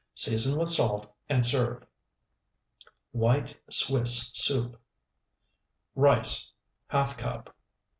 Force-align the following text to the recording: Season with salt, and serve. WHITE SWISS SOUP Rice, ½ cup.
Season 0.15 0.57
with 0.57 0.67
salt, 0.69 1.13
and 1.29 1.45
serve. 1.45 1.85
WHITE 3.11 3.55
SWISS 3.69 4.31
SOUP 4.33 4.81
Rice, 5.93 6.51
½ 6.91 7.19
cup. 7.19 7.55